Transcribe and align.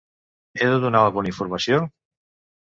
He 0.61 0.69
de 0.69 0.79
donar 0.85 1.01
alguna 1.09 1.29
informació? 1.33 1.83